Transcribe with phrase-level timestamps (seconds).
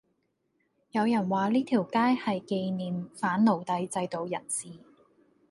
[0.93, 4.69] 有人話呢條街係記念反奴隸制度人士